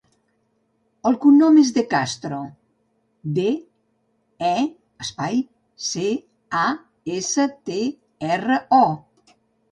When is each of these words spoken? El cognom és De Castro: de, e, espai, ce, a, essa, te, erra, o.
El 1.07 1.15
cognom 1.23 1.57
és 1.63 1.67
De 1.73 1.81
Castro: 1.89 2.37
de, 3.35 3.43
e, 4.51 4.53
espai, 5.05 5.37
ce, 5.89 6.05
a, 6.61 6.63
essa, 7.19 7.45
te, 7.69 7.77
erra, 8.37 8.57
o. 8.79 9.37